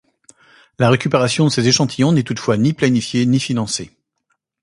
[0.79, 3.91] La récupération de ces échantillons n'est toutefois ni planifiée ni financée.